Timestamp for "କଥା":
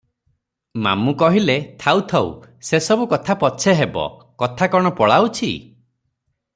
3.13-3.37, 4.45-4.73